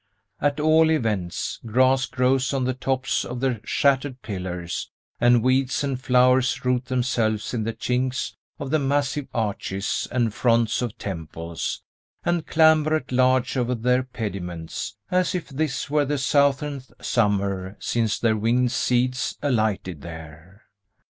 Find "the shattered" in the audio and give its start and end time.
3.39-4.23